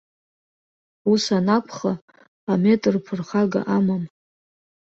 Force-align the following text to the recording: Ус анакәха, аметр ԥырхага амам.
Ус 1.11 1.23
анакәха, 1.37 1.93
аметр 2.51 2.93
ԥырхага 3.05 3.61
амам. 3.77 4.03